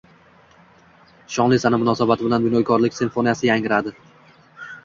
[1.35, 3.95] Shonli sana munosabati bilan “Bunyodkorlik simfoniyasi” “yangradi”